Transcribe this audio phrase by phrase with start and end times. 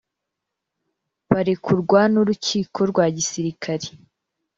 [1.31, 3.89] barekurwa n'urukiko rwa gisirikari.